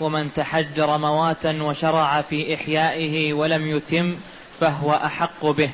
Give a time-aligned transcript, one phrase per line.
[0.00, 4.16] ومن تحجر مواتا وشرع في إحيائه ولم يتم
[4.60, 5.70] فهو أحق به.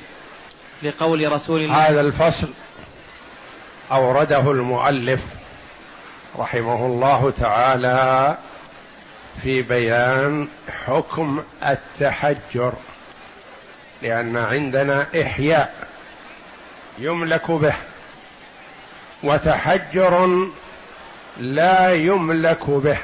[0.82, 2.48] لقول رسول الله هذا الفصل
[3.92, 5.24] أورده المؤلف
[6.38, 8.38] رحمه الله تعالى
[9.42, 10.48] في بيان
[10.86, 12.72] حكم التحجر
[14.02, 15.74] لأن عندنا إحياء
[16.98, 17.74] يملك به
[19.22, 20.46] وتحجر
[21.40, 22.98] لا يملك به.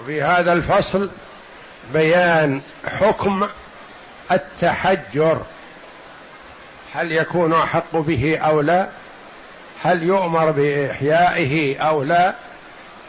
[0.00, 1.10] وفي هذا الفصل
[1.92, 3.48] بيان حكم
[4.32, 5.42] التحجر.
[6.94, 8.88] هل يكون أحق به أو لا؟
[9.82, 12.34] هل يؤمر بإحيائه أو لا؟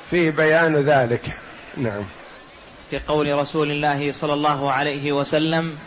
[0.09, 1.21] في بيان ذلك.
[1.77, 2.03] نعم.
[2.89, 5.77] في قول رسول الله صلى الله عليه وسلم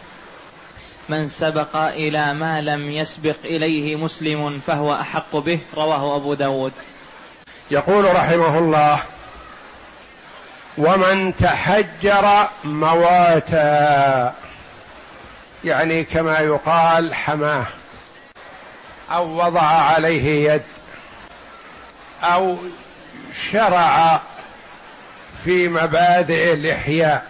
[1.08, 5.58] من سبق إلى ما لم يسبق إليه مسلم فهو أحق به.
[5.76, 6.72] رواه أبو داود.
[7.70, 9.00] يقول رحمه الله
[10.78, 14.34] ومن تحجر مواتا.
[15.64, 17.66] يعني كما يقال حماه.
[19.10, 20.62] أو وضع عليه يد.
[22.22, 22.56] أو
[23.52, 24.20] شرع
[25.44, 27.24] في مبادئ الإحياء.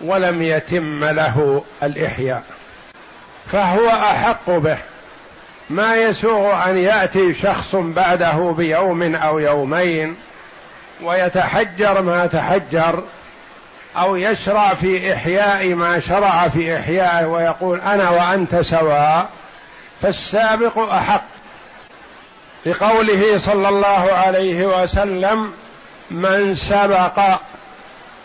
[0.00, 2.42] ولم يتم له الإحياء.
[3.46, 4.78] فهو أحق به.
[5.70, 10.16] ما يسوغ أن يأتي شخص بعده بيوم أو يومين
[11.02, 13.02] ويتحجر ما تحجر
[13.96, 19.28] أو يشرع في إحياء ما شرع في احيائه ويقول أنا وأنت سواء
[20.02, 21.24] فالسابق أحق.
[22.66, 25.52] بقوله صلى الله عليه وسلم
[26.10, 27.20] من سبق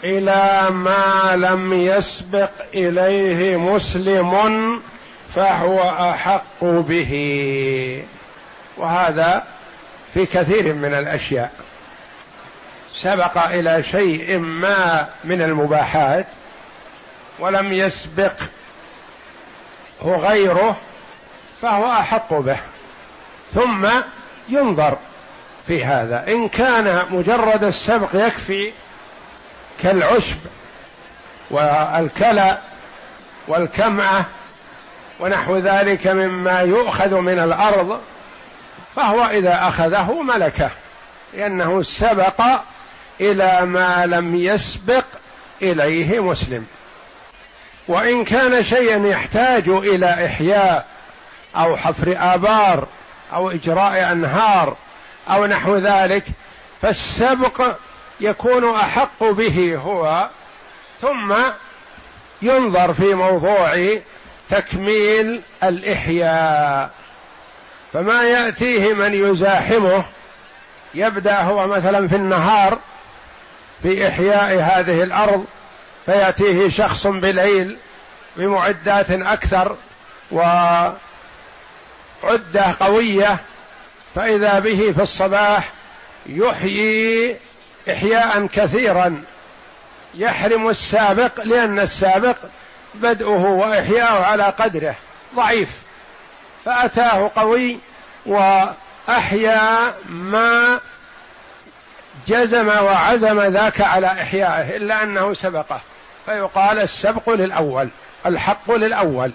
[0.03, 4.81] إلى ما لم يسبق إليه مسلم
[5.35, 5.81] فهو
[6.11, 8.03] أحق به.
[8.77, 9.43] وهذا
[10.13, 11.51] في كثير من الأشياء.
[12.95, 16.27] سبق إلى شيء ما من المباحات
[17.39, 18.33] ولم يسبق
[20.03, 20.77] غيره
[21.61, 22.57] فهو أحق به.
[23.51, 23.87] ثم
[24.49, 24.97] ينظر
[25.67, 26.27] في هذا.
[26.27, 28.73] إن كان مجرد السبق يكفي
[29.83, 30.37] كالعشب
[31.51, 32.57] والكلى
[33.47, 34.25] والكمعة
[35.19, 38.01] ونحو ذلك مما يؤخذ من الأرض
[38.95, 40.69] فهو إذا أخذه ملكه
[41.33, 42.41] لأنه سبق
[43.31, 45.05] إلى ما لم يسبق
[45.61, 46.65] إليه مسلم.
[47.87, 50.85] وإن كان شيئا يحتاج إلى إحياء
[51.55, 52.87] أو حفر آبار
[53.33, 54.75] أو إجراء أنهار
[55.29, 56.23] أو نحو ذلك
[56.81, 57.75] فالسبق
[58.19, 60.29] يكون أحق به هو
[61.01, 61.35] ثم
[62.41, 63.97] ينظر في موضوع
[64.49, 66.89] تكميل الإحياء.
[67.93, 70.05] فما يأتيه من يزاحمه
[70.95, 72.79] يبدأ هو مثلا في النهار
[73.83, 75.45] في إحياء هذه الأرض
[76.05, 77.77] فيأتيه شخص بليل
[78.37, 79.75] بمعدات أكثر
[80.31, 80.95] وعدة
[82.79, 83.37] قوية
[84.15, 85.71] فإذا به في الصباح
[86.25, 87.37] يحيي
[87.89, 89.23] إحياء كثيرا.
[90.15, 92.37] يحرم السابق لأن السابق
[92.95, 94.95] بدءه وإحياؤه على قدره.
[95.35, 95.69] ضعيف.
[96.65, 97.79] فأتاه قوي
[98.25, 100.79] وأحيا ما
[102.27, 105.81] جزم وعزم ذاك على إحيائه إلا أنه سبقه.
[106.25, 107.89] فيقال السبق للأول
[108.25, 109.33] الحق للأول.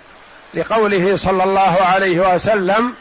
[0.54, 2.94] لقوله صلى الله عليه وسلم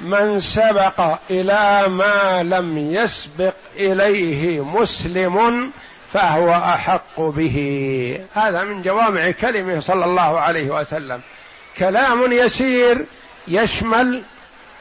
[0.00, 5.70] من سبق إلى ما لم يسبق إليه مسلم
[6.12, 8.18] فهو أحق به.
[8.34, 11.20] هذا من جوامع كلمه صلى الله عليه وسلم.
[11.78, 13.06] كلام يسير
[13.48, 14.22] يشمل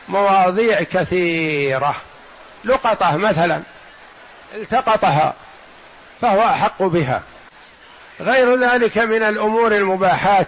[0.09, 1.95] مواضيع كثيرة.
[2.65, 3.61] لقطة مثلا.
[4.53, 5.33] التقطها
[6.21, 7.21] فهو أحق بها.
[8.19, 10.47] غير ذلك من الأمور المباحات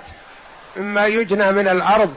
[0.78, 2.16] مما يجنى من الأرض.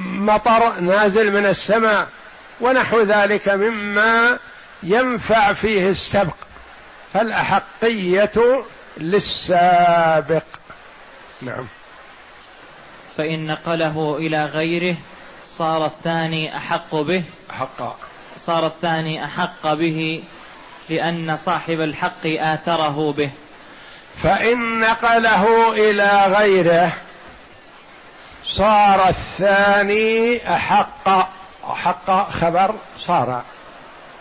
[0.00, 2.08] مطر نازل من السماء
[2.60, 4.38] ونحو ذلك مما
[4.82, 6.36] ينفع فيه السبق.
[7.14, 8.64] فالأحقية
[8.96, 10.44] للسابق.
[11.42, 11.66] نعم.
[13.16, 14.96] فإن نقله إلى غيره
[15.46, 17.22] صار الثاني أحق به.
[17.50, 17.96] حقا
[18.38, 20.24] صار الثاني أحق به
[20.90, 23.30] لأن صاحب الحق آثره به.
[24.22, 26.92] فإن نقله إلى غيره
[28.44, 31.08] صار الثاني أحق
[31.70, 33.42] أحق خبر صار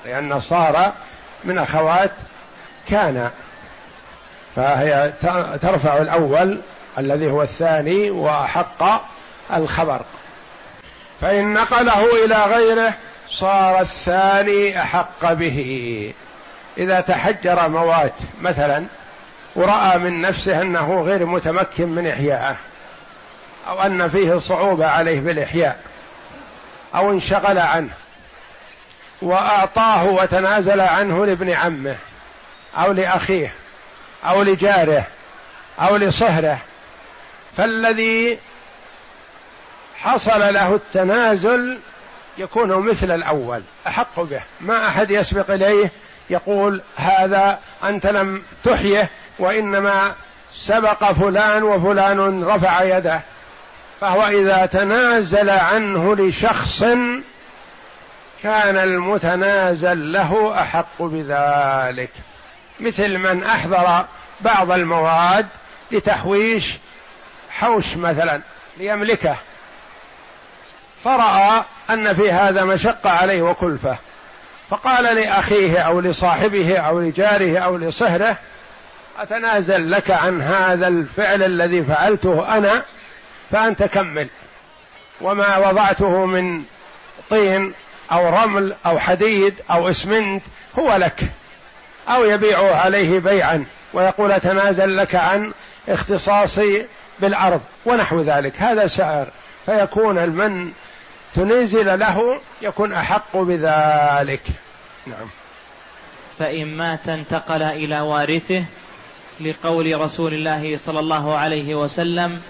[0.05, 0.93] لأن صار
[1.43, 2.11] من أخوات
[2.89, 3.31] كان.
[4.55, 5.13] فهي
[5.61, 6.61] ترفع الأول
[6.97, 9.01] الذي هو الثاني وأحق
[9.53, 10.01] الخبر.
[11.21, 12.93] فإن نقله إلى غيره
[13.29, 16.13] صار الثاني أحق به.
[16.77, 18.85] إذا تحجر موات مثلا
[19.55, 22.55] ورأى من نفسه أنه غير متمكن من إحيائه
[23.67, 25.79] أو أن فيه صعوبة عليه بالإحياء
[26.95, 27.89] أو انشغل عنه
[29.21, 31.95] وأعطاه وتنازل عنه لابن عمه
[32.77, 33.53] أو لأخيه
[34.25, 35.03] أو لجاره
[35.79, 36.57] أو لصهره.
[37.57, 38.39] فالذي
[39.97, 41.79] حصل له التنازل
[42.37, 44.41] يكون مثل الأول أحق به.
[44.61, 45.91] ما أحد يسبق إليه
[46.29, 50.13] يقول هذا أنت لم تحيه وإنما
[50.53, 53.21] سبق فلان وفلان رفع يده.
[54.01, 56.83] فهو إذا تنازل عنه لشخص
[58.43, 62.11] كان المتنازل له أحق بذلك.
[62.79, 64.05] مثل من أحضر
[64.41, 65.47] بعض المواد
[65.91, 66.77] لتحويش
[67.49, 68.41] حوش مثلا
[68.77, 69.35] ليملكه.
[71.07, 73.97] فرأى أن في هذا مشقة عليه وكلفة.
[74.69, 78.37] فقال لأخيه أو لصاحبه أو لجاره أو لصهره
[79.19, 82.83] أتنازل لك عن هذا الفعل الذي فعلته أنا؟
[83.51, 84.27] فأنت كمل.
[85.21, 86.63] وما وضعته من
[87.29, 87.73] طين
[88.11, 90.43] أو رمل أو حديد أو إسمنت
[90.79, 91.19] هو لك.
[92.09, 95.53] أو يبيعه عليه بيعا ويقول أتنازل لك عن
[95.89, 96.85] اختصاصي
[97.19, 98.53] بالأرض ونحو ذلك.
[98.57, 99.27] هذا سعر
[99.65, 100.71] فيكون المن
[101.37, 104.41] تنزل له يكون أحق بذلك.
[105.07, 105.27] نعم.
[106.39, 108.63] فإن مات انتقل إلى وارثه
[109.39, 112.41] لقول رسول الله صلى الله عليه وسلم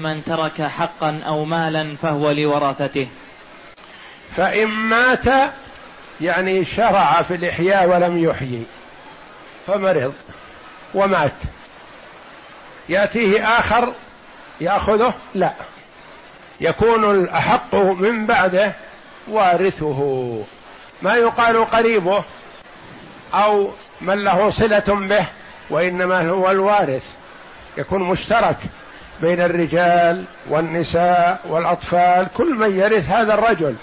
[0.00, 3.08] من ترك حقا أو مالا فهو لورثته
[4.36, 5.52] فإن مات
[6.20, 8.62] يعني شرع في الإحياء ولم يحيي
[9.66, 10.14] فمرض
[10.94, 11.32] ومات.
[12.88, 13.92] يأتيه آخر
[14.60, 15.52] يأخذه؟ لا.
[16.60, 18.72] يكون الأحق من بعده
[19.28, 20.42] وارثه.
[21.02, 22.24] ما يقال قريبه
[23.34, 23.70] أو
[24.00, 25.26] من له صلة به
[25.70, 27.04] وإنما هو الوارث.
[27.76, 28.56] يكون مشترك
[29.20, 32.28] بين الرجال والنساء والأطفال.
[32.36, 33.76] كل من يرث هذا الرجل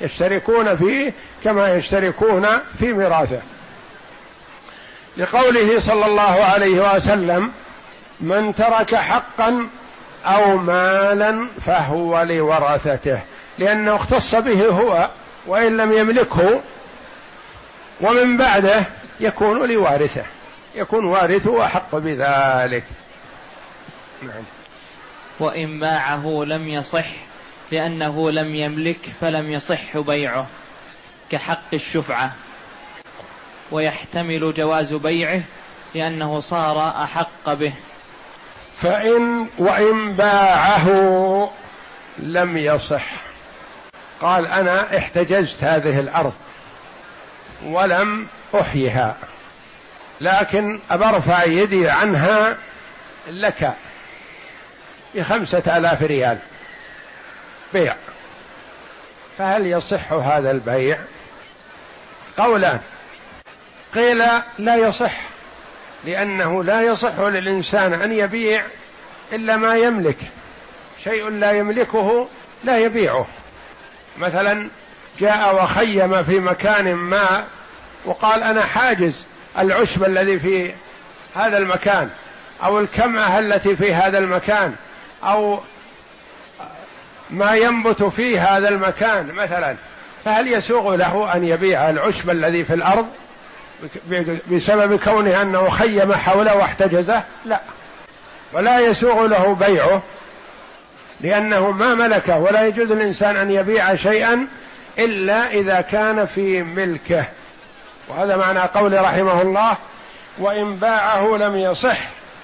[0.00, 2.46] يشتركون فيه كما يشتركون
[2.78, 3.40] في ميراثه.
[5.16, 7.52] لقوله صلى الله عليه وسلم
[8.20, 9.68] من ترك حقا
[10.24, 13.20] أو مالا فهو لورثته
[13.58, 15.10] لأنه اختص به هو
[15.46, 16.60] وإن لم يملكه
[18.00, 18.84] ومن بعده
[19.20, 20.24] يكون لوارثه
[20.74, 22.84] يكون وارثه احق بذلك.
[24.22, 24.42] نعم.
[25.40, 27.06] وإن باعه لم يصح
[27.72, 30.46] لأنه لم يملك فلم يصح بيعه
[31.30, 32.34] كحق الشفعة.
[33.72, 35.42] ويحتمل جواز بيعه
[35.94, 37.72] لأنه صار أحق به.
[38.82, 40.88] فإن وإن باعه
[42.18, 43.06] لم يصح.
[44.20, 46.32] قال أنا احتجزت هذه الأرض
[47.64, 48.26] ولم
[48.60, 49.16] أحيها
[50.20, 52.56] لكن أبرفع يدي عنها
[53.28, 53.74] لك
[55.14, 56.38] بخمسة آلاف ريال
[57.72, 57.96] بيع.
[59.38, 60.98] فهل يصح هذا البيع؟
[62.38, 62.80] قولان
[63.94, 64.22] قيل
[64.58, 65.33] لا يصح.
[66.06, 68.64] لأنه لا يصح للإنسان أن يبيع
[69.32, 70.18] إلا ما يملك.
[71.04, 72.28] شيء لا يملكه
[72.64, 73.26] لا يبيعه.
[74.18, 74.68] مثلا
[75.20, 77.44] جاء وخيم في مكان ما
[78.04, 79.26] وقال أنا حاجز
[79.58, 80.72] العشب الذي في
[81.34, 82.10] هذا المكان
[82.64, 84.74] أو الكمعة التي في هذا المكان
[85.24, 85.60] أو
[87.30, 89.76] ما ينبت في هذا المكان مثلا.
[90.24, 93.08] فهل يسوغ له أن يبيع العشب الذي في الأرض؟
[94.50, 97.60] بسبب كونه أنه خيم حوله واحتجزه لا.
[98.52, 100.02] ولا يسوغ له بيعه
[101.20, 104.46] لأنه ما ملكه ولا يجوز للإنسان أن يبيع شيئا
[104.98, 107.24] إلا إذا كان في ملكه.
[108.08, 109.76] وهذا معنى قول رحمه الله
[110.38, 111.98] وإن باعه لم يصح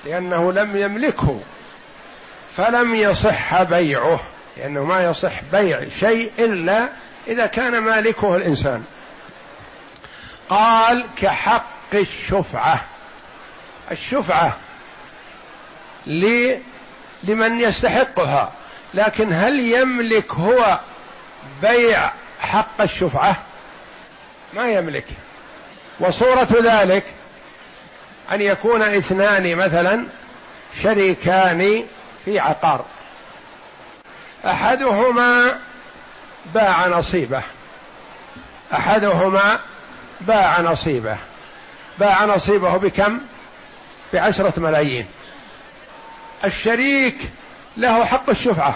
[0.06, 1.40] لأنه لم يملكه.
[2.56, 4.20] فلم يصح بيعه
[4.56, 6.88] لأنه ما يصح بيع شيء إلا
[7.26, 8.84] إذا كان مالكه الإنسان.
[10.50, 11.64] قال كحق
[11.94, 12.80] الشفعة.
[13.90, 14.56] الشفعة
[17.24, 18.52] لمن يستحقها
[18.94, 20.78] لكن هل يملك هو
[21.62, 23.36] بيع حق الشفعة؟
[24.54, 25.06] ما يملك.
[26.00, 27.04] وصورة ذلك
[28.32, 30.06] أن يكون اثنان مثلا
[30.82, 31.86] شريكان
[32.24, 32.84] في عقار.
[34.46, 35.58] أحدهما
[36.54, 37.42] باع نصيبه
[38.72, 39.60] أحدهما
[40.20, 41.16] باع نصيبه.
[41.98, 43.20] باع نصيبه بكم؟
[44.12, 45.06] بعشرة ملايين.
[46.44, 47.18] الشريك
[47.76, 48.74] له حق الشفعة.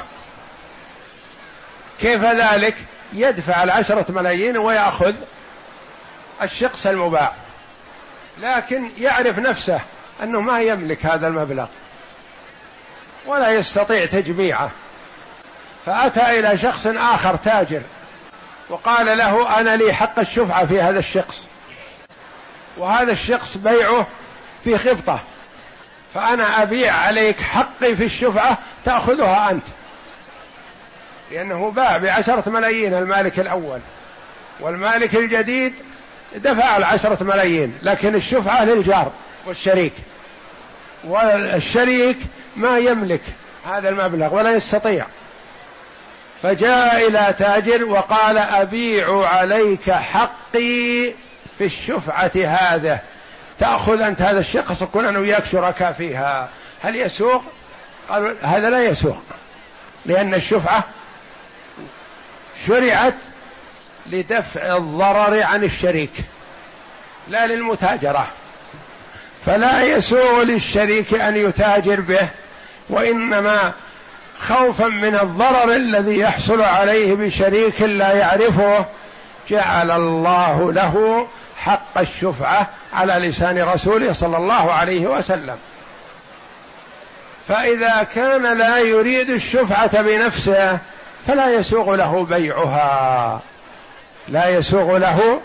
[2.01, 2.77] كيف ذلك؟
[3.13, 5.15] يدفع العشرة ملايين ويأخذ
[6.43, 7.33] الشقص المباع.
[8.41, 9.81] لكن يعرف نفسه
[10.23, 11.67] أنه ما يملك هذا المبلغ.
[13.27, 14.71] ولا يستطيع تجميعه.
[15.87, 17.83] فأتى إلى شخص آخر تاجر.
[18.69, 21.47] وقال له أنا لي حق الشفعة في هذا الشخص.
[22.77, 24.07] وهذا الشخص بيعه
[24.65, 25.21] في خبطة.
[26.15, 29.65] فأنا أبيع عليك حقي في الشفعة تأخذها أنت.
[31.31, 33.81] لأنه باع بعشرة ملايين المالك الأول.
[34.61, 35.75] والمالك الجديد
[36.37, 39.13] دفع العشرة ملايين لكن الشفعة للجار
[39.47, 39.95] والشريك.
[41.05, 42.19] والشريك
[42.57, 43.23] ما يملك
[43.67, 45.07] هذا المبلغ ولا يستطيع.
[46.45, 51.13] فجاء إلى تاجر وقال أبيع عليك حقي
[51.59, 52.99] في الشفعة هذا.
[53.59, 56.49] تأخذ أنت هذا الشخص كن أنا وياك شركاء فيها.
[56.83, 57.43] هل يسوق؟
[58.09, 59.23] قالوا هذا لا يسوق
[60.07, 60.85] لأن الشفعة
[62.67, 63.15] شرعت
[64.07, 66.13] لدفع الضرر عن الشريك
[67.29, 68.29] لا للمتاجرة.
[69.47, 72.29] فلا يسوغ للشريك أن يتاجر به
[72.89, 73.73] وإنما
[74.41, 78.87] خوفا من الضرر الذي يحصل عليه بشريك لا يعرفه
[79.49, 81.27] جعل الله له
[81.57, 85.57] حق الشفعة على لسان رسوله صلى الله عليه وسلم.
[87.49, 90.79] فإذا كان لا يريد الشفعة بنفسه
[91.27, 93.41] فلا يسوغ له بيعها.
[94.29, 95.41] لا يسوغ له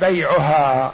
[0.00, 0.92] بيعها.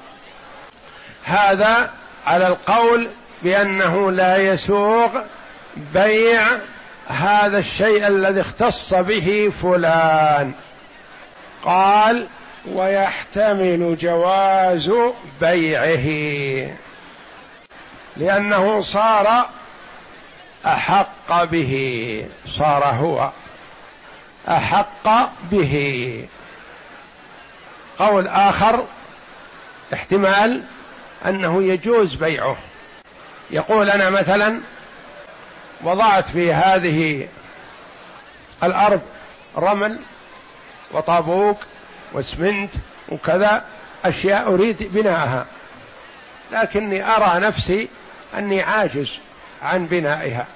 [1.25, 1.91] هذا
[2.27, 3.11] على القول
[3.43, 5.09] بأنه لا يسوغ
[5.77, 6.43] بيع
[7.09, 10.53] هذا الشيء الذي اختص به فلان.
[11.65, 12.27] قال
[12.67, 14.91] ويحتمل جواز
[15.41, 16.07] بيعه
[18.17, 19.49] لأنه صار
[20.67, 23.31] أحق به صار هو
[24.49, 26.29] أحق به.
[27.99, 28.85] قول آخر
[29.93, 30.65] احتمال
[31.27, 32.57] أنه يجوز بيعه.
[33.51, 34.61] يقول أنا مثلا
[35.83, 37.29] وضعت في هذه
[38.63, 39.01] الأرض
[39.57, 39.99] رمل
[40.91, 41.61] وطابوق
[42.13, 42.71] واسمنت
[43.09, 43.65] وكذا
[44.05, 45.47] أشياء أريد بناءها.
[46.53, 47.89] لكني أرى نفسي
[48.39, 49.19] أني عاجز
[49.63, 50.47] عن بنائها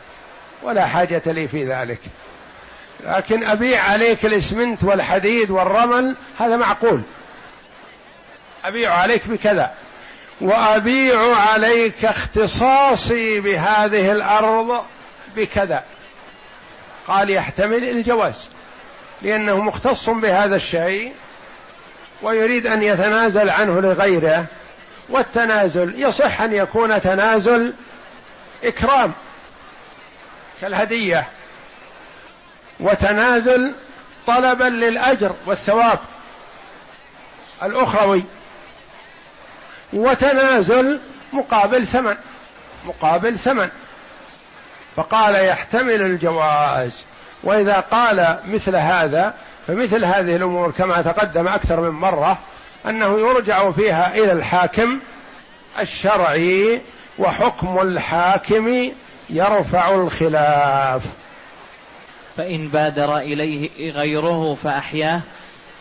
[0.62, 2.00] ولا حاجة لي في ذلك.
[3.00, 7.02] لكن أبيع عليك الاسمنت والحديد والرمل هذا معقول.
[8.64, 9.72] أبيع عليك بكذا.
[10.40, 14.84] وأبيع عليك اختصاصي بهذه الأرض
[15.36, 15.84] بكذا
[17.06, 18.48] قال يحتمل الجواز
[19.22, 21.14] لأنه مختص بهذا الشيء
[22.22, 24.46] ويريد أن يتنازل عنه لغيره
[25.08, 27.74] والتنازل يصح أن يكون تنازل
[28.64, 29.12] إكرام
[30.60, 31.26] كالهدية
[32.80, 33.74] وتنازل
[34.26, 35.98] طلبا للأجر والثواب
[37.62, 38.24] الأخروي
[39.92, 41.00] وتنازل
[41.32, 42.16] مقابل ثمن
[42.84, 43.70] مقابل ثمن.
[44.96, 47.04] فقال يحتمل الجواز.
[47.44, 49.34] وإذا قال مثل هذا
[49.66, 52.38] فمثل هذه الأمور كما تقدم أكثر من مرة
[52.86, 55.00] أنه يرجع فيها إلى الحاكم
[55.80, 56.80] الشرعي
[57.18, 58.90] وحكم الحاكم
[59.30, 61.02] يرفع الخلاف.
[62.36, 65.20] فإن بادر إليه غيره فأحياه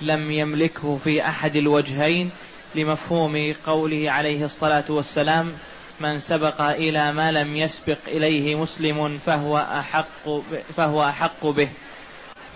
[0.01, 2.31] لم يملكه في أحد الوجهين
[2.75, 5.51] لمفهوم قوله عليه الصلاة والسلام
[5.99, 10.29] من سبق إلى ما لم يسبق إليه مسلم فهو أحق
[10.77, 11.69] فهو أحق به.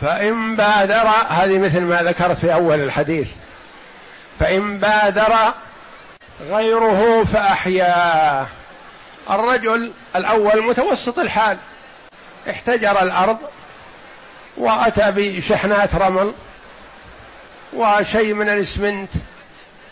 [0.01, 3.31] فإن بادر هذه مثل ما ذكرت في أول الحديث.
[4.39, 5.53] فإن بادر
[6.41, 8.47] غيره فأحياه
[9.29, 11.57] الرجل الأول متوسط الحال.
[12.49, 13.37] احتجر الأرض
[14.57, 16.33] وأتى بشحنات رمل
[17.73, 19.09] وشيء من الإسمنت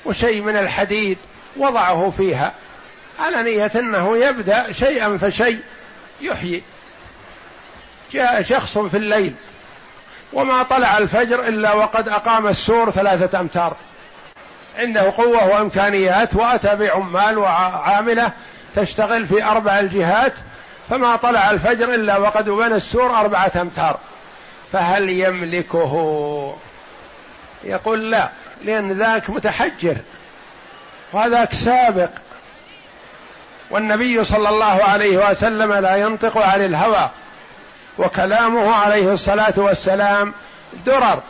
[0.06, 1.18] وشيء من الحديد
[1.58, 2.54] وضعه فيها.
[3.20, 5.60] على نية أنه يبدأ شيئا فشيء
[6.22, 6.64] يحيي.
[8.12, 9.34] جاء شخص في الليل
[10.34, 13.76] وما طلع الفجر إلا وقد أقام السور ثلاثة أمتار.
[14.78, 18.32] عنده قوة وإمكانيات وأتى بعمال وعاملة
[18.76, 20.34] تشتغل في أربع الجهات
[20.90, 24.00] فما طلع الفجر إلا وقد بنى السور أربعة أمتار.
[24.72, 26.58] فهل يملكه؟
[27.64, 28.30] يقول لا
[28.64, 29.96] لأن ذاك متحجر
[31.14, 32.10] وهذاك سابق.
[33.70, 37.10] والنبي صلى الله عليه وسلم لا ينطق عن الهوى
[37.98, 40.34] وكلامه عليه الصلاة والسلام
[40.86, 41.22] درر.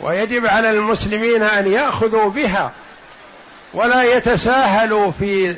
[0.00, 2.72] ويجب على المسلمين أن يأخذوا بها
[3.74, 5.56] ولا يتساهلوا في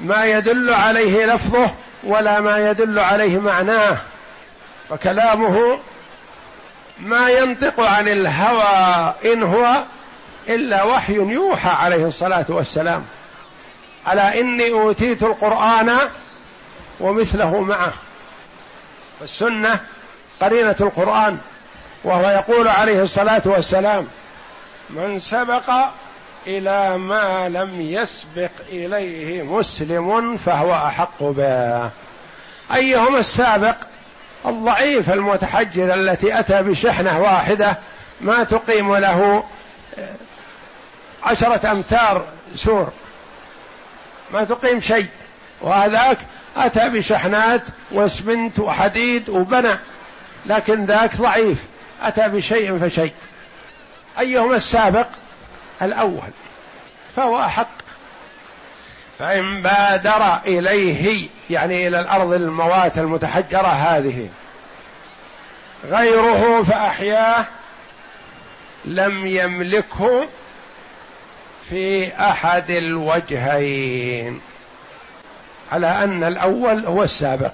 [0.00, 1.70] ما يدل عليه لفظه
[2.04, 3.96] ولا ما يدل عليه معناه.
[4.90, 5.78] فكلامه
[7.00, 9.84] ما ينطق عن الهوى إن هو
[10.48, 13.04] إلا وحي يوحى عليه الصلاة والسلام.
[14.06, 15.98] على إني أوتيت القرآن
[17.00, 17.92] ومثله معه.
[19.20, 19.80] فالسنه
[20.40, 21.38] قرينة القرآن
[22.04, 24.08] وهو يقول عليه الصلاة والسلام
[24.90, 25.70] من سبق
[26.46, 31.90] إلى ما لم يسبق إليه مسلم فهو أحق به.
[32.74, 33.76] أيهما السابق؟
[34.46, 37.78] الضعيف المتحجر التي أتى بشحنة واحدة
[38.20, 39.44] ما تقيم له
[41.22, 42.92] عشرة أمتار سور.
[44.32, 45.08] ما تقيم شيء.
[45.60, 46.18] وهذاك
[46.56, 47.62] أتى بشحنات
[47.92, 49.78] واسمنت وحديد وبنى.
[50.46, 51.64] لكن ذاك ضعيف.
[52.02, 53.12] أتى بشيء فشيء.
[54.18, 55.06] أيهما السابق؟
[55.82, 56.30] الأول.
[57.16, 57.68] فهو أحق.
[59.18, 64.28] فإن بادر إليه يعني إلى الأرض الموات المتحجرة هذه
[65.84, 67.44] غيره فأحياه
[68.84, 70.28] لم يملكه
[71.70, 74.40] في أحد الوجهين.
[75.72, 77.52] على أن الأول هو السابق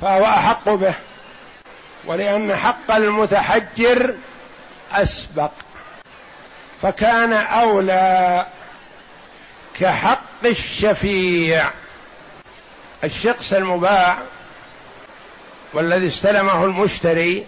[0.00, 0.94] فهو أحق به
[2.04, 4.14] ولأن حق المتحجر
[4.92, 5.50] أسبق
[6.82, 8.46] فكان أولى
[9.80, 11.70] كحق الشفيع.
[13.04, 14.18] الشخص المباع
[15.72, 17.46] والذي استلمه المشتري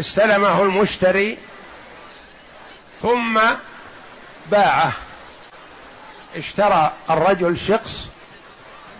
[0.00, 1.38] استلمه المشتري
[3.02, 3.40] ثم
[4.50, 4.92] باعه.
[6.36, 8.10] اشترى الرجل شخص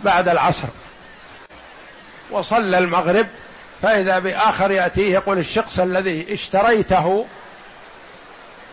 [0.05, 0.69] بعد العصر.
[2.31, 3.27] وصلى المغرب
[3.83, 7.27] فإذا بآخر يأتيه يقول الشخص الذي اشتريته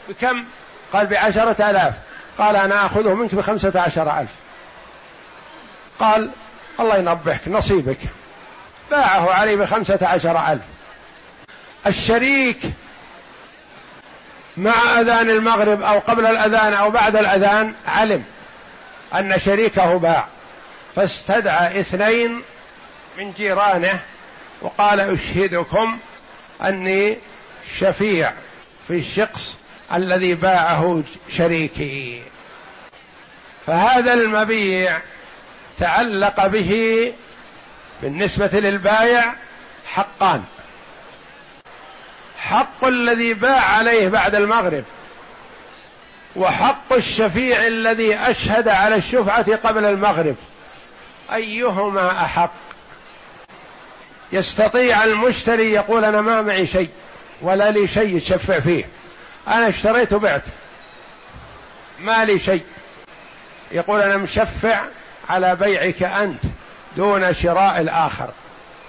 [0.09, 0.45] بكم؟
[0.93, 1.95] قال بعشرة آلاف.
[2.38, 4.31] قال أنا أخذه منك بخمسة عشر ألف.
[5.99, 6.31] قال
[6.79, 7.97] الله ينبهك نصيبك.
[8.91, 10.62] باعه عليه بخمسة عشر ألف.
[11.88, 12.62] الشريك
[14.57, 18.23] مع أذان المغرب أو قبل الأذان أو بعد الأذان علم
[19.13, 20.27] أن شريكه باع.
[20.95, 22.41] فاستدعى اثنين
[23.17, 23.99] من جيرانه
[24.61, 25.99] وقال أشهدكم
[26.61, 27.17] أني
[27.79, 28.33] شفيع
[28.87, 29.57] في الشخص
[29.93, 32.23] الذي باعه شريكي.
[33.67, 34.99] فهذا المبيع
[35.79, 37.13] تعلق به
[38.01, 39.33] بالنسبة للبايع
[39.85, 40.43] حقان.
[42.49, 44.84] حق الذي باع عليه بعد المغرب
[46.36, 50.36] وحق الشفيع الذي أشهد على الشفعة قبل المغرب.
[51.34, 52.51] أيهما أحق؟
[54.32, 56.89] يستطيع المشتري يقول أنا ما معي شيء
[57.41, 58.86] ولا لي شيء يشفع فيه.
[59.47, 60.43] أنا اشتريت وبعت.
[61.99, 62.63] ما لي شيء.
[63.71, 64.82] يقول أنا مشفع
[65.29, 66.43] على بيعك أنت
[66.97, 68.29] دون شراء الآخر.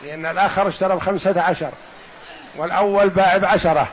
[0.04, 1.70] لأن الآخر اشترى بخمسة عشر.
[2.56, 3.88] والأول باع بعشرة.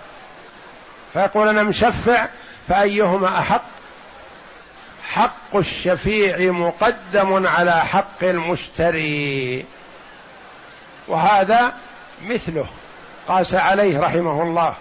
[1.13, 2.27] فيقول أنا مشفع
[2.67, 3.63] فأيهما أحق؟
[5.03, 9.65] حق الشفيع مقدم على حق المشتري.
[11.07, 11.73] وهذا
[12.23, 12.65] مثله
[13.27, 14.73] قاس عليه رحمه الله.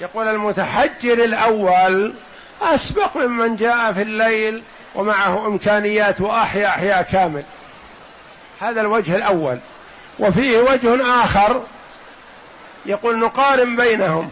[0.00, 2.14] يقول المتحجر الأول
[2.62, 4.62] أسبق ممن جاء في الليل
[4.94, 7.42] ومعه إمكانيات وأحيا أحياء كامل.
[8.60, 9.58] هذا الوجه الأول.
[10.18, 11.62] وفيه وجه آخر
[12.86, 14.30] يقول نقارن بينهم.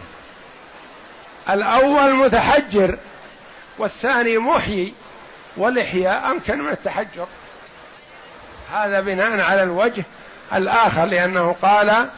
[1.49, 2.97] الأول متحجر
[3.77, 4.93] والثاني محيي
[5.57, 7.27] والإحياء أمكن من التحجر.
[8.73, 10.03] هذا بناء على الوجه
[10.53, 12.09] الآخر لأنه قال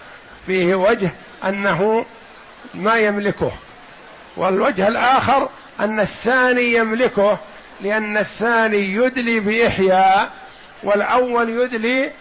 [0.45, 1.11] فيه وجه
[1.45, 2.05] أنه
[2.73, 3.51] ما يملكه
[4.37, 7.37] والوجه الآخر أن الثاني يملكه
[7.81, 10.31] لأن الثاني يدلي بإحياء
[10.83, 12.11] والأول يدلي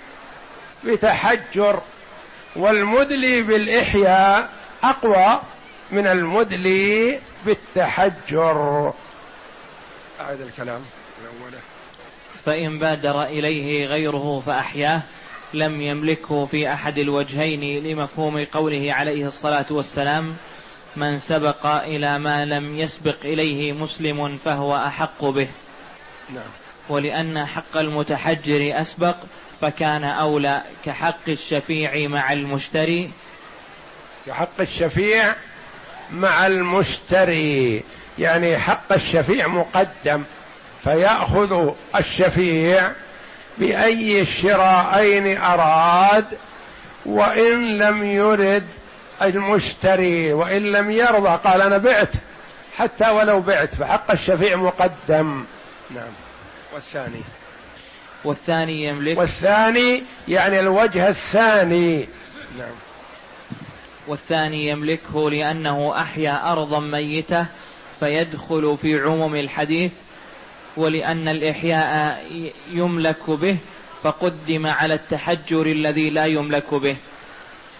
[0.84, 1.80] بتحجر.
[2.56, 4.50] والمدلي بالإحياء
[4.82, 5.40] أقوى
[5.90, 8.92] من المدلي بالتحجر.
[10.20, 10.80] أعد الكلام
[11.22, 11.58] من
[12.44, 15.02] فإن بادر إليه غيره فأحياه
[15.54, 20.36] لم يملكه في أحد الوجهين لمفهوم قوله عليه الصلاة والسلام
[20.96, 25.48] من سبق إلى ما لم يسبق إليه مسلم فهو أحق به.
[26.34, 26.42] نعم.
[26.92, 29.16] ولأن حق المتحجر أسبق
[29.60, 33.10] فكان أولى كحق الشفيع مع المشتري.
[34.26, 35.34] كحق الشفيع
[36.12, 37.82] مع المشتري
[38.18, 40.24] يعني حق الشفيع مقدم
[40.84, 42.90] فيأخذ الشفيع
[43.58, 46.26] بأي الشراءين أراد
[47.06, 48.68] وإن لم يرد
[49.22, 52.12] المشتري وإن لم يرضى قال أنا بعت
[52.78, 55.44] حتى ولو بعت فحق الشفيع مقدم.
[55.90, 56.12] نعم.
[56.72, 57.22] والثاني؟
[58.24, 59.18] والثاني يملك.
[59.18, 62.08] والثاني يعني الوجه الثاني.
[62.58, 62.74] نعم.
[64.06, 67.46] والثاني يملكه لأنه أحيا أرضا ميتة
[68.00, 69.92] فيدخل في عموم الحديث
[70.76, 72.22] ولأن الإحياء
[72.70, 73.56] يملك به
[74.02, 76.96] فقدم على التحجر الذي لا يملك به.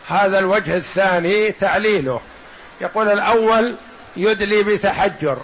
[0.06, 2.20] هذا الوجه الثاني تعليله.
[2.80, 3.76] يقول الأول
[4.16, 5.38] يدلي بتحجر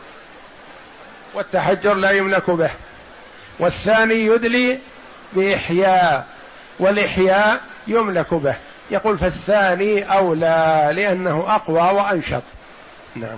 [1.35, 2.71] والتحجر لا يملك به.
[3.59, 4.79] والثاني يدلي
[5.33, 6.27] بإحياء
[6.79, 8.55] والإحياء يملك به.
[8.91, 12.43] يقول فالثاني أولى لأنه أقوى وأنشط.
[13.17, 13.37] نعم.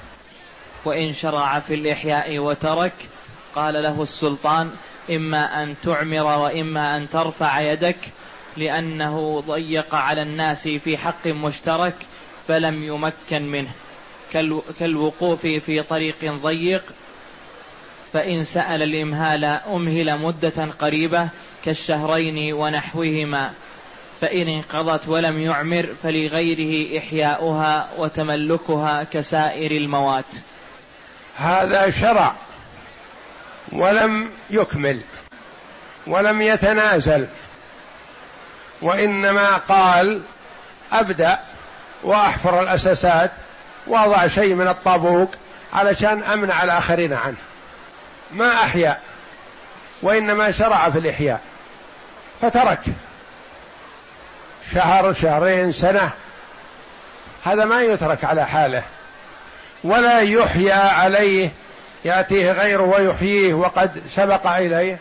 [0.85, 2.92] وإن شرع في الإحياء وترك
[3.54, 4.70] قال له السلطان
[5.11, 7.98] إما أن تعمر وإما أن ترفع يدك
[8.56, 11.94] لأنه ضيق على الناس في حق مشترك
[12.48, 13.70] فلم يمكن منه.
[14.78, 16.83] كالوقوف في طريق ضيق
[18.12, 21.28] فإن سأل الإمهال أمهل مدة قريبة
[21.64, 23.50] كالشهرين ونحوهما
[24.20, 30.24] فإن انقضت ولم يعمر فلغيره إحياؤها وتملكها كسائر الموات.
[31.36, 32.34] هذا شرع
[33.72, 35.00] ولم يكمل
[36.06, 37.26] ولم يتنازل
[38.82, 40.22] وإنما قال
[40.92, 41.38] أبدأ
[42.02, 43.30] وأحفر الأساسات
[43.86, 45.30] وأضع شيء من الطابوق
[45.72, 47.36] علشان أمنع الآخرين عنه.
[48.32, 48.98] ما أحيا
[50.02, 51.40] وإنما شرع في الإحياء
[52.42, 52.80] فترك.
[54.74, 56.10] شهر شهرين سنة
[57.44, 58.82] هذا ما يترك على حاله.
[59.84, 61.50] ولا يحيى عليه
[62.04, 64.98] يأتيه غيره ويحييه وقد سبق إليه.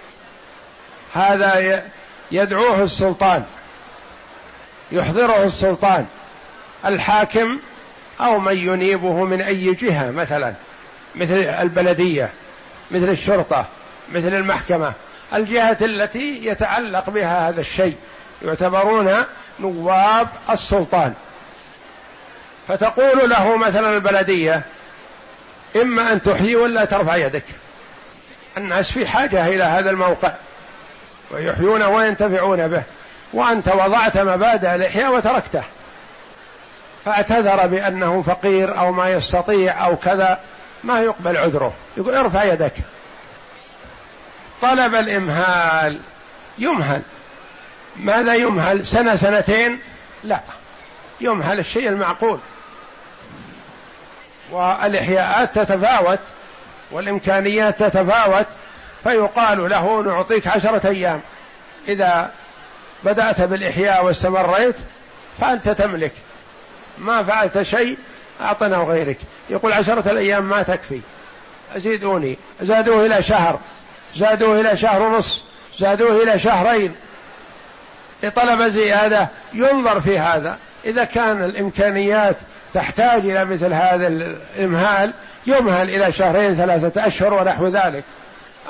[1.13, 1.83] هذا
[2.31, 3.45] يدعوه السلطان
[4.91, 6.05] يحضره السلطان
[6.85, 7.59] الحاكم
[8.21, 10.53] أو من ينيبه من أي جهة مثلا
[11.15, 12.29] مثل البلدية.
[12.91, 13.65] مثل الشرطة
[14.11, 14.93] مثل المحكمة
[15.33, 17.95] الجهة التي يتعلق بها هذا الشيء
[18.41, 19.15] يعتبرون
[19.59, 21.13] نواب السلطان.
[22.67, 24.61] فتقول له مثلا البلدية
[25.81, 27.43] إما أن تحيي ولا ترفع يدك.
[28.57, 30.33] الناس في حاجة إلى هذا الموقع
[31.31, 32.83] ويحيون وينتفعون به
[33.33, 35.63] وأنت وضعت مبادئ الإحياء وتركته.
[37.05, 40.39] فاعتذر بأنه فقير أو ما يستطيع أو كذا
[40.83, 41.73] ما يقبل عذره.
[41.97, 42.73] يقول ارفع يدك.
[44.61, 46.01] طلب الإمهال.
[46.57, 47.01] يمهل.
[47.95, 49.79] ماذا يمهل؟ سنة سنتين؟
[50.23, 50.41] لا.
[51.21, 52.39] يمهل الشيء المعقول.
[54.51, 56.19] والإحياءات تتفاوت
[56.91, 58.45] والإمكانيات تتفاوت
[59.03, 61.21] فيقال له نعطيك عشرة أيام.
[61.87, 62.31] إذا
[63.03, 64.75] بدأت بالإحياء واستمريت
[65.39, 66.11] فأنت تملك.
[66.97, 67.97] ما فعلت شيء
[68.41, 69.17] أعطنا غيرك.
[69.49, 71.01] يقول عشرة الأيام ما تكفي.
[71.75, 72.37] أزيدوني.
[72.61, 73.59] زادوه إلى شهر.
[74.15, 75.41] زادوه إلى شهر ونصف
[75.77, 76.95] زادوه إلى شهرين.
[78.23, 79.27] لطلب زيادة.
[79.53, 80.57] ينظر في هذا.
[80.85, 82.37] إذا كان الإمكانيات
[82.73, 85.13] تحتاج إلى مثل هذا الإمهال
[85.47, 88.03] يمهل إلى شهرين ثلاثة أشهر ونحو ذلك.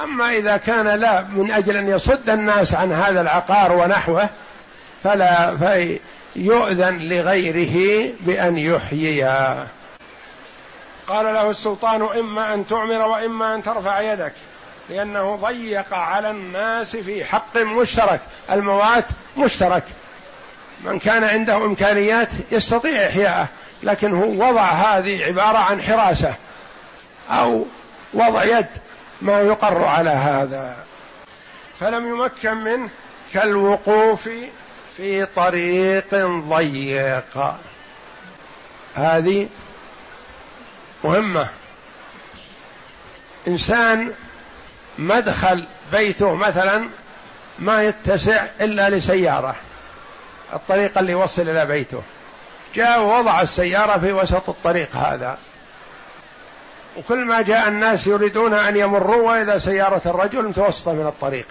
[0.03, 4.29] أما إذا كان لا من أجل أن يصد الناس عن هذا العقار ونحوه
[5.03, 5.55] فلا
[6.33, 9.67] فيؤذن لغيره بأن يحييا.
[11.07, 14.33] قال له السلطان إما أن تعمر وإما أن ترفع يدك
[14.89, 18.19] لأنه ضيق على الناس في حق مشترك
[18.51, 19.05] الموات
[19.37, 19.83] مشترك.
[20.83, 23.47] من كان عنده إمكانيات يستطيع إحياءه
[23.83, 26.33] لكن هو وضع هذه عبارة عن حراسة
[27.29, 27.65] أو
[28.13, 28.67] وضع يد
[29.21, 30.75] ما يقر على هذا.
[31.79, 32.89] فلم يمكن منه
[33.33, 34.29] كالوقوف
[34.99, 37.55] في طريق ضيق.
[38.95, 39.47] هذه
[41.03, 41.47] مهمة.
[43.47, 44.13] إنسان
[44.97, 46.89] مدخل بيته مثلا
[47.59, 49.55] ما يتسع إلا لسيارة
[50.53, 52.01] الطريق اللي يوصل إلى بيته.
[52.75, 55.37] جاء ووضع السيارة في وسط الطريق هذا.
[56.97, 61.47] وكل ما جاء الناس يريدون أن يمروا وإذا سيارة الرجل متوسطة من الطريق.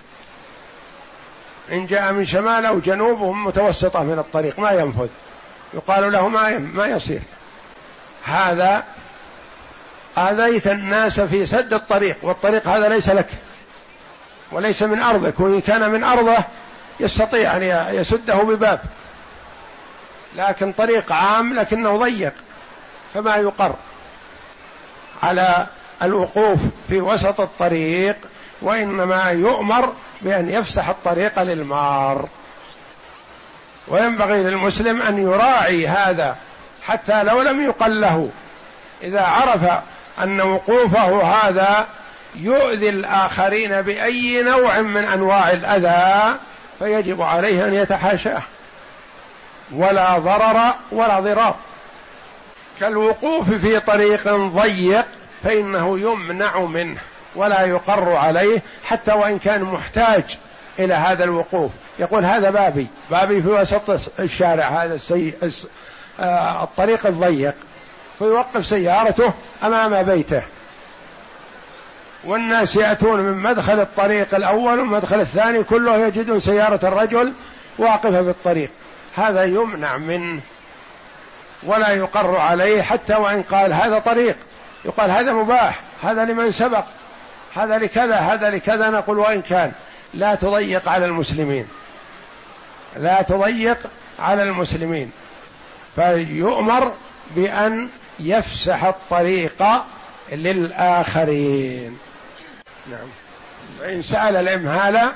[1.73, 5.09] إن جاء من شمال أو جنوب هم متوسطة من الطريق ما ينفذ.
[5.75, 7.21] يقال له ما ما يصير.
[8.25, 8.85] هذا
[10.19, 13.29] آذيت الناس في سد الطريق والطريق هذا ليس لك
[14.53, 16.39] وليس من أرضك وإن كان من أرضه
[17.01, 17.63] يستطيع أن
[17.95, 18.81] يسده بباب.
[20.37, 22.33] لكن طريق عام لكنه ضيق
[23.15, 23.75] فما يقر
[25.23, 25.67] على
[26.03, 28.17] الوقوف في وسط الطريق
[28.63, 32.29] وإنما يؤمر بأن يفسح الطريق للمار.
[33.89, 36.37] وينبغي للمسلم أن يراعي هذا
[36.87, 38.31] حتى لو لم يقل له.
[39.03, 39.83] إذا عرف
[40.23, 41.87] أن وقوفه هذا
[42.35, 46.37] يؤذي الآخرين بأي نوع من أنواع الأذى
[46.79, 48.43] فيجب عليه أن يتحاشاه.
[49.73, 51.57] ولا ضرر ولا ضرار.
[52.81, 55.07] كالوقوف في طريق ضيق
[55.45, 57.01] فإنه يمنع منه.
[57.39, 60.39] ولا يقر عليه حتى وإن كان محتاج
[60.79, 61.73] إلى هذا الوقوف.
[61.99, 65.35] يقول هذا بابي بابي في وسط الشارع هذا السي...
[66.21, 67.55] آه، الطريق الضيق
[68.19, 70.43] فيوقف سيارته أمام بيته.
[72.25, 77.35] والناس يأتون من مدخل الطريق الأول والمدخل الثاني كله يجدون سيارة الرجل
[77.79, 78.71] واقفة في الطريق.
[79.15, 80.41] هذا يمنع منه
[81.63, 84.37] ولا يقر عليه حتى وإن قال هذا طريق.
[84.85, 86.85] يقال هذا مباح هذا لمن سبق.
[87.55, 89.73] هذا لكذا هذا لكذا نقول وإن كان.
[90.15, 91.69] لا تضيق على المسلمين.
[92.97, 93.79] لا تضيق
[94.19, 95.11] على المسلمين.
[95.97, 96.93] فيؤمر
[97.31, 97.89] بأن
[98.21, 99.65] يفسح الطريق
[100.33, 101.99] للآخرين.
[102.91, 103.09] نعم.
[103.81, 105.13] فإن سأل الإمهال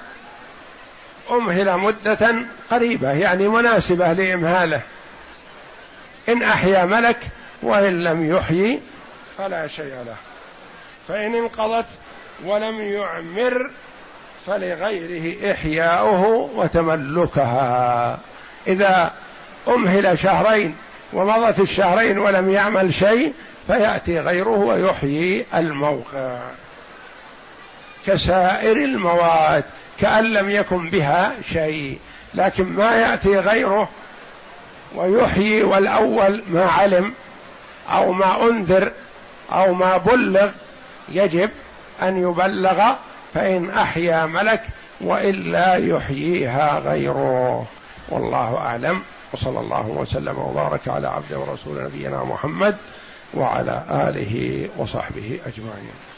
[1.30, 2.36] أمهل مدة
[2.70, 4.80] قريبة يعني مناسبة لإمهاله.
[6.28, 7.18] إن أحيا ملك
[7.62, 8.80] وإن لم يحيي
[9.38, 10.16] فلا شيء له.
[11.08, 11.86] فإن انقضت
[12.44, 13.70] ولم يعمر
[14.46, 18.18] فلغيره إحياؤه وتملكها.
[18.66, 19.12] إذا
[19.68, 20.74] أمهل شهرين
[21.12, 23.32] ومضت الشهرين ولم يعمل شيء
[23.66, 26.38] فيأتي غيره ويحيي الموقع.
[28.06, 29.64] كسائر المواد
[30.00, 31.98] كأن لم يكن بها شيء
[32.34, 33.88] لكن ما يأتي غيره
[34.94, 37.14] ويحيي والأول ما علم
[37.90, 38.92] أو ما أنذر
[39.52, 40.50] أو ما بلغ
[41.08, 41.50] يجب
[42.02, 42.92] أن يبلغ
[43.34, 44.62] فإن أحيا ملك
[45.00, 47.66] وإلا يحييها غيره.
[48.08, 49.02] والله أعلم.
[49.32, 52.76] وصلى الله وسلم وبارك على عبده ورسول نبينا محمد
[53.34, 56.11] وعلى آله وصحبه أجمعين.